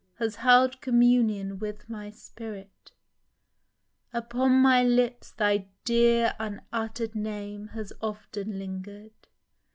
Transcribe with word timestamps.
Has 0.15 0.37
held 0.37 0.81
communion 0.81 1.59
with 1.59 1.87
my 1.87 2.09
spirit! 2.09 2.91
Upon 4.11 4.53
my 4.53 4.83
lips 4.83 5.31
thy 5.31 5.67
dear 5.85 6.33
unutter'd 6.39 7.13
name 7.13 7.67
Has 7.75 7.93
often 8.01 8.57
linger'd. 8.57 9.27